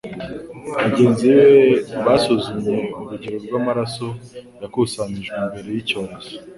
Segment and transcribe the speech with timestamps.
[0.75, 1.49] bagenzi be
[2.05, 4.07] basuzumye urugero rw'amaraso
[4.61, 6.29] yakusanyijwe mbere y’icyorezo